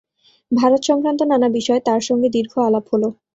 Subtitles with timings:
[0.51, 3.03] ভারতসংক্রান্ত নানা বিষয়ে তাঁর সঙ্গে দীর্ঘ আলাপ হল।